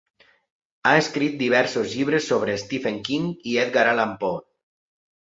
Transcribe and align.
Ha 0.87 0.93
escrit 1.01 1.35
diversos 1.43 1.93
llibres 1.97 2.27
sobre 2.33 2.57
Stephen 2.65 3.01
King 3.13 3.31
i 3.53 3.57
Edgar 3.69 3.89
Allan 3.97 4.21
Poe. 4.27 4.47